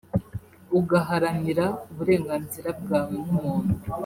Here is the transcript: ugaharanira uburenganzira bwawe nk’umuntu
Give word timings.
ugaharanira 0.79 1.65
uburenganzira 1.91 2.69
bwawe 2.79 3.13
nk’umuntu 3.23 3.73